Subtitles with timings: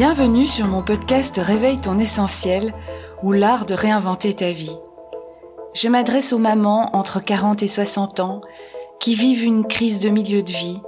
[0.00, 2.72] Bienvenue sur mon podcast Réveille ton essentiel
[3.22, 4.78] ou l'art de réinventer ta vie.
[5.74, 8.40] Je m'adresse aux mamans entre 40 et 60 ans
[8.98, 10.80] qui vivent une crise de milieu de vie,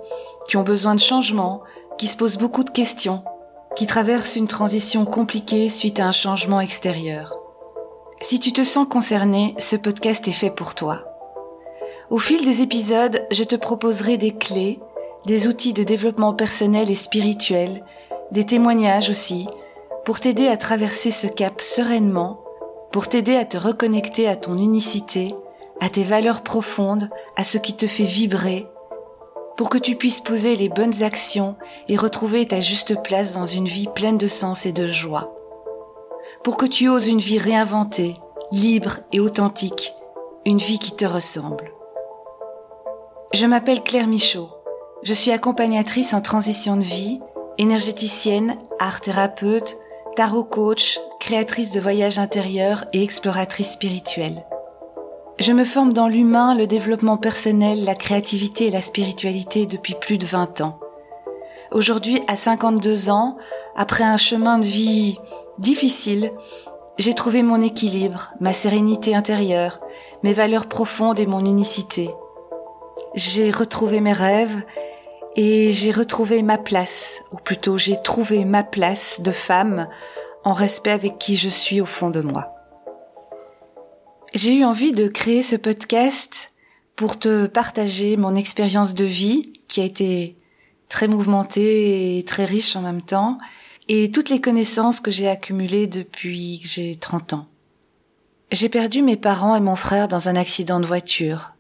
[0.49, 1.61] qui ont besoin de changement,
[1.99, 3.23] qui se posent beaucoup de questions,
[3.77, 7.39] qui traversent une transition compliquée suite à un changement extérieur.
[8.23, 11.05] Si tu te sens concerné, ce podcast est fait pour toi.
[12.09, 14.81] Au fil des épisodes, je te proposerai des clés,
[15.27, 17.85] des outils de développement personnel et spirituel,
[18.33, 19.47] des témoignages aussi,
[20.05, 22.41] pour t'aider à traverser ce cap sereinement,
[22.91, 25.35] pour t'aider à te reconnecter à ton unicité,
[25.81, 28.67] à tes valeurs profondes, à ce qui te fait vibrer,
[29.57, 31.57] pour que tu puisses poser les bonnes actions
[31.89, 35.35] et retrouver ta juste place dans une vie pleine de sens et de joie.
[36.43, 38.15] Pour que tu oses une vie réinventée,
[38.51, 39.95] libre et authentique,
[40.47, 41.73] une vie qui te ressemble.
[43.35, 44.49] Je m'appelle Claire Michaud.
[45.03, 47.21] Je suis accompagnatrice en transition de vie,
[47.59, 49.77] énergéticienne, art thérapeute,
[50.17, 54.45] tarot coach, créatrice de voyages intérieurs et exploratrice spirituelle.
[55.39, 60.19] Je me forme dans l'humain, le développement personnel, la créativité et la spiritualité depuis plus
[60.19, 60.79] de 20 ans.
[61.73, 63.39] Aujourd'hui, à 52 ans,
[63.75, 65.19] après un chemin de vie
[65.59, 66.31] difficile,
[66.99, 69.81] j'ai trouvé mon équilibre, ma sérénité intérieure,
[70.23, 72.11] mes valeurs profondes et mon unicité.
[73.15, 74.63] J'ai retrouvé mes rêves
[75.37, 79.89] et j'ai retrouvé ma place, ou plutôt j'ai trouvé ma place de femme
[80.45, 82.49] en respect avec qui je suis au fond de moi.
[84.35, 86.53] J'ai eu envie de créer ce podcast
[86.97, 90.37] pour te partager mon expérience de vie qui a été
[90.89, 93.39] très mouvementée et très riche en même temps,
[93.89, 97.47] et toutes les connaissances que j'ai accumulées depuis que j'ai 30 ans.
[98.53, 101.55] J'ai perdu mes parents et mon frère dans un accident de voiture.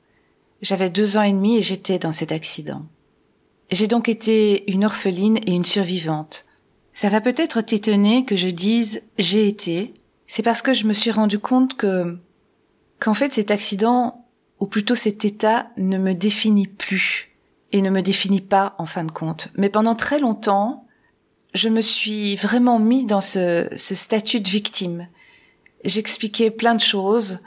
[0.61, 2.83] J'avais deux ans et demi et j'étais dans cet accident.
[3.73, 6.45] J'ai donc été une orpheline et une survivante.
[6.93, 9.95] Ça va peut-être t'étonner que je dise j'ai été.
[10.27, 12.19] C'est parce que je me suis rendu compte que,
[13.01, 14.27] qu'en fait cet accident,
[14.61, 17.31] ou plutôt cet état, ne me définit plus.
[17.73, 19.49] Et ne me définit pas en fin de compte.
[19.57, 20.87] Mais pendant très longtemps,
[21.55, 25.09] je me suis vraiment mis dans ce, ce statut de victime.
[25.87, 27.39] J'expliquais plein de choses,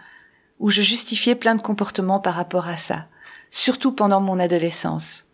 [0.60, 3.06] ou je justifiais plein de comportements par rapport à ça.
[3.52, 5.25] Surtout pendant mon adolescence.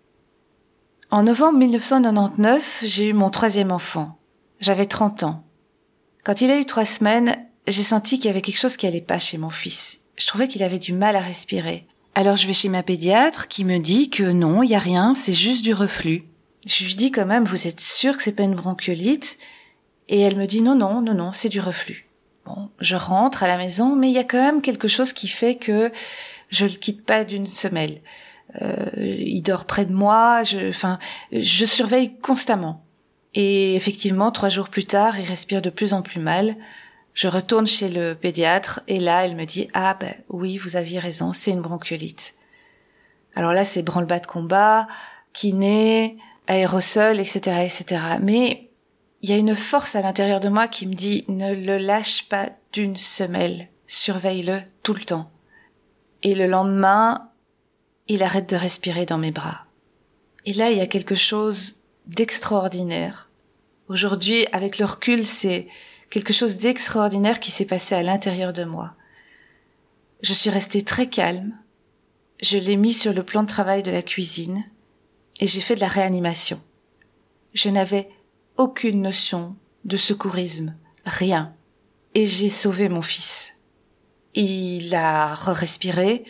[1.13, 4.17] En novembre 1999, j'ai eu mon troisième enfant.
[4.61, 5.43] J'avais 30 ans.
[6.23, 7.35] Quand il a eu trois semaines,
[7.67, 9.99] j'ai senti qu'il y avait quelque chose qui allait pas chez mon fils.
[10.15, 11.85] Je trouvais qu'il avait du mal à respirer.
[12.15, 15.13] Alors je vais chez ma pédiatre qui me dit que non, il y a rien,
[15.13, 16.23] c'est juste du reflux.
[16.65, 19.37] Je lui dis quand même, vous êtes sûr que c'est pas une bronchiolite?
[20.07, 22.07] Et elle me dit non, non, non, non, c'est du reflux.
[22.45, 25.27] Bon, je rentre à la maison, mais il y a quand même quelque chose qui
[25.27, 25.91] fait que
[26.47, 27.99] je le quitte pas d'une semelle.
[28.61, 30.99] Euh, il dort près de moi, je, enfin,
[31.31, 32.85] je surveille constamment.
[33.33, 36.55] Et effectivement, trois jours plus tard, il respire de plus en plus mal.
[37.13, 40.99] Je retourne chez le pédiatre et là, elle me dit ah ben oui, vous aviez
[40.99, 42.35] raison, c'est une bronchiolite.
[43.35, 44.87] Alors là, c'est branle-bas de combat,
[45.33, 48.01] kiné, aérosol, etc., etc.
[48.21, 48.69] Mais
[49.21, 52.27] il y a une force à l'intérieur de moi qui me dit ne le lâche
[52.27, 55.31] pas d'une semelle, surveille-le tout le temps.
[56.23, 57.30] Et le lendemain,
[58.11, 59.65] il arrête de respirer dans mes bras.
[60.45, 61.77] Et là, il y a quelque chose
[62.07, 63.29] d'extraordinaire.
[63.87, 65.69] Aujourd'hui, avec le recul, c'est
[66.09, 68.95] quelque chose d'extraordinaire qui s'est passé à l'intérieur de moi.
[70.23, 71.57] Je suis restée très calme.
[72.41, 74.65] Je l'ai mis sur le plan de travail de la cuisine
[75.39, 76.61] et j'ai fait de la réanimation.
[77.53, 78.09] Je n'avais
[78.57, 79.55] aucune notion
[79.85, 81.53] de secourisme, rien.
[82.13, 83.53] Et j'ai sauvé mon fils.
[84.33, 86.25] Il a re-respiré,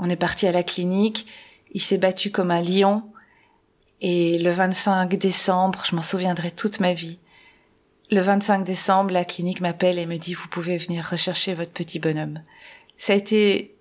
[0.00, 1.26] on est parti à la clinique,
[1.72, 3.04] il s'est battu comme un lion,
[4.00, 7.20] et le 25 décembre, je m'en souviendrai toute ma vie,
[8.10, 12.00] le 25 décembre, la clinique m'appelle et me dit vous pouvez venir rechercher votre petit
[12.00, 12.42] bonhomme.
[12.96, 13.76] Ça a été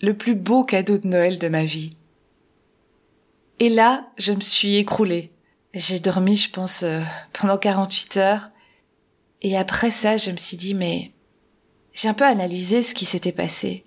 [0.00, 1.96] le plus beau cadeau de Noël de ma vie.
[3.60, 5.30] Et là, je me suis écroulée.
[5.74, 7.00] J'ai dormi, je pense, euh,
[7.32, 8.50] pendant 48 heures.
[9.42, 11.12] Et après ça, je me suis dit, mais
[11.92, 13.84] j'ai un peu analysé ce qui s'était passé.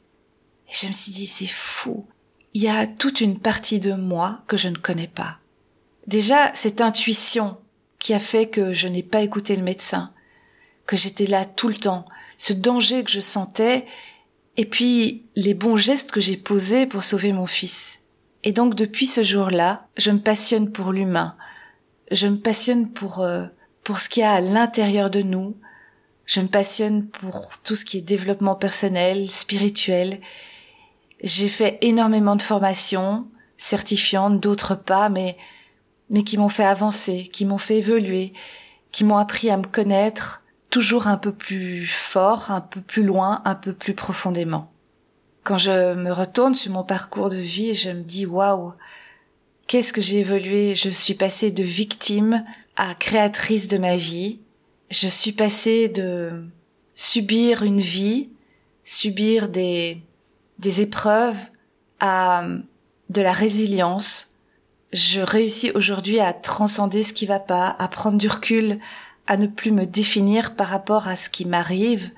[0.71, 2.05] Et je me suis dit, c'est fou.
[2.53, 5.39] Il y a toute une partie de moi que je ne connais pas.
[6.07, 7.57] Déjà, cette intuition
[7.99, 10.11] qui a fait que je n'ai pas écouté le médecin,
[10.85, 12.05] que j'étais là tout le temps,
[12.37, 13.85] ce danger que je sentais,
[14.57, 17.99] et puis les bons gestes que j'ai posés pour sauver mon fils.
[18.43, 21.35] Et donc depuis ce jour-là, je me passionne pour l'humain,
[22.09, 23.45] je me passionne pour euh,
[23.83, 25.55] pour ce qu'il y a à l'intérieur de nous,
[26.25, 30.19] je me passionne pour tout ce qui est développement personnel, spirituel,
[31.23, 33.27] j'ai fait énormément de formations
[33.57, 35.37] certifiantes, d'autres pas, mais,
[36.09, 38.33] mais qui m'ont fait avancer, qui m'ont fait évoluer.
[38.91, 43.41] qui m'ont appris à me connaître toujours un peu plus fort, un peu plus loin,
[43.45, 44.71] un peu plus profondément.
[45.43, 48.73] Quand je me retourne sur mon parcours de vie, je me dis waouh,
[49.67, 50.75] qu'est-ce que j'ai évolué?
[50.75, 52.43] Je suis passée de victime
[52.75, 54.39] à créatrice de ma vie.
[54.89, 56.45] Je suis passée de
[56.95, 58.29] subir une vie,
[58.83, 60.01] subir des
[60.61, 61.37] des épreuves
[61.99, 62.45] à
[63.11, 64.35] de la résilience.
[64.93, 68.79] Je réussis aujourd'hui à transcender ce qui va pas, à prendre du recul,
[69.27, 72.11] à ne plus me définir par rapport à ce qui m'arrive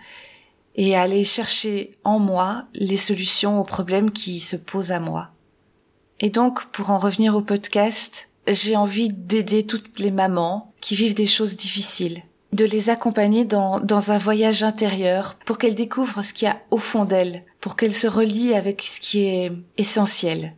[0.76, 5.30] et à aller chercher en moi les solutions aux problèmes qui se posent à moi.
[6.20, 11.16] Et donc, pour en revenir au podcast, j'ai envie d'aider toutes les mamans qui vivent
[11.16, 12.22] des choses difficiles,
[12.54, 16.62] de les accompagner dans, dans un voyage intérieur pour qu'elles découvrent ce qu'il y a
[16.72, 20.54] au fond d'elles, pour qu'elles se relient avec ce qui est essentiel.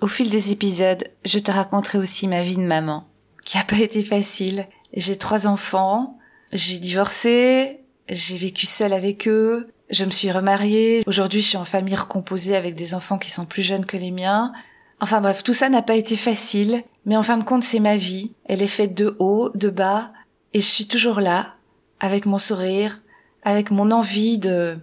[0.00, 3.06] Au fil des épisodes, je te raconterai aussi ma vie de maman,
[3.44, 4.66] qui a pas été facile.
[4.94, 6.14] J'ai trois enfants,
[6.50, 11.66] j'ai divorcé, j'ai vécu seule avec eux, je me suis remariée, aujourd'hui je suis en
[11.66, 14.54] famille recomposée avec des enfants qui sont plus jeunes que les miens.
[15.02, 17.98] Enfin bref, tout ça n'a pas été facile, mais en fin de compte c'est ma
[17.98, 20.10] vie, elle est faite de haut, de bas,
[20.54, 21.52] et je suis toujours là,
[22.00, 23.02] avec mon sourire,
[23.42, 24.78] avec mon envie de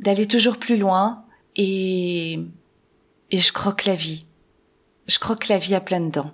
[0.00, 1.24] d'aller toujours plus loin,
[1.56, 2.40] et
[3.30, 4.24] et je croque la vie.
[5.06, 6.32] Je croque la vie à plein dents.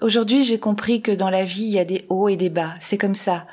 [0.00, 2.74] Aujourd'hui, j'ai compris que dans la vie, il y a des hauts et des bas.
[2.80, 3.46] C'est comme ça.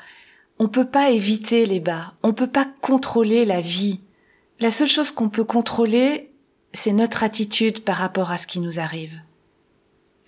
[0.58, 2.14] On peut pas éviter les bas.
[2.22, 4.00] On peut pas contrôler la vie.
[4.60, 6.30] La seule chose qu'on peut contrôler,
[6.72, 9.18] c'est notre attitude par rapport à ce qui nous arrive.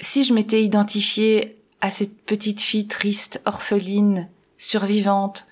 [0.00, 5.46] Si je m'étais identifiée à cette petite fille triste, orpheline, survivante,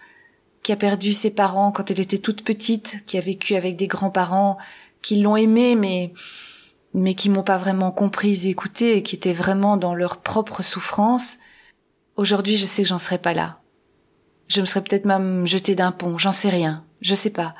[0.63, 3.89] qui a perdu ses parents quand elle était toute petite, qui a vécu avec des
[3.89, 4.59] grands-parents
[5.01, 6.13] qui l'ont aimée mais
[6.95, 10.63] mais qui m'ont pas vraiment comprise et écoutée et qui étaient vraiment dans leur propre
[10.63, 11.39] souffrance,
[12.17, 13.61] aujourd'hui je sais que j'en serais pas là.
[14.49, 17.55] Je me serais peut-être même jetée d'un pont, j'en sais rien, je sais pas.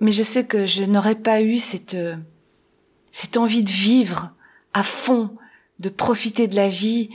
[0.00, 1.96] Mais je sais que je n'aurais pas eu cette
[3.12, 4.32] cette envie de vivre
[4.72, 5.36] à fond,
[5.80, 7.10] de profiter de la vie,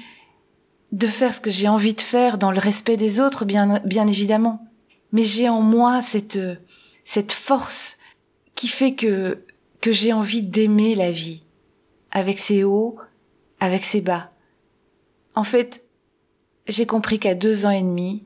[0.92, 4.08] de faire ce que j'ai envie de faire dans le respect des autres, bien, bien
[4.08, 4.68] évidemment.
[5.14, 6.40] Mais j'ai en moi cette,
[7.06, 8.00] cette force
[8.56, 9.40] qui fait que
[9.84, 11.44] que j'ai envie d'aimer la vie,
[12.12, 12.98] avec ses hauts,
[13.60, 14.32] avec ses bas.
[15.36, 15.84] En fait,
[16.70, 18.24] j'ai compris qu'à deux ans et demi,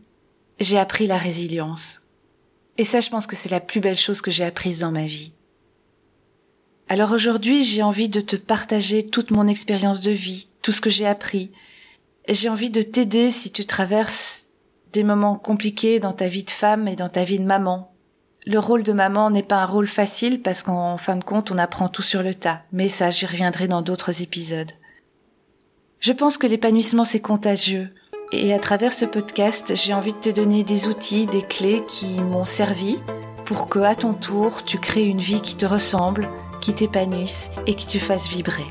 [0.60, 2.04] j'ai appris la résilience.
[2.78, 5.08] Et ça, je pense que c'est la plus belle chose que j'ai apprise dans ma
[5.08, 5.34] vie.
[6.90, 10.92] Alors aujourd'hui, j'ai envie de te partager toute mon expérience de vie, tout ce que
[10.92, 11.52] j'ai appris.
[12.30, 14.46] J'ai envie de t'aider si tu traverses
[14.98, 17.94] des moments compliqués dans ta vie de femme et dans ta vie de maman,
[18.48, 21.60] le rôle de maman n'est pas un rôle facile parce qu'en fin de compte, on
[21.60, 22.64] apprend tout sur le tas.
[22.72, 24.72] Mais ça, j'y reviendrai dans d'autres épisodes.
[26.00, 27.94] Je pense que l'épanouissement, c'est contagieux.
[28.32, 32.20] Et à travers ce podcast, j'ai envie de te donner des outils, des clés qui
[32.20, 32.98] m'ont servi
[33.46, 36.28] pour que, à ton tour, tu crées une vie qui te ressemble,
[36.60, 38.66] qui t'épanouisse et qui te fasse vibrer.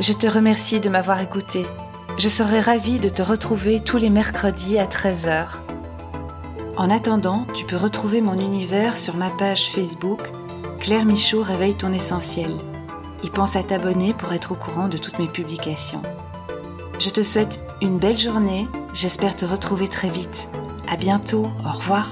[0.00, 1.66] Je te remercie de m'avoir écouté.
[2.16, 5.46] Je serai ravie de te retrouver tous les mercredis à 13h
[6.76, 10.32] en attendant, tu peux retrouver mon univers sur ma page Facebook
[10.80, 12.50] Claire Michaud réveille ton essentiel.
[13.22, 16.02] Y pense à t'abonner pour être au courant de toutes mes publications.
[16.98, 20.48] Je te souhaite une belle journée, j'espère te retrouver très vite.
[20.90, 22.08] À bientôt, au revoir.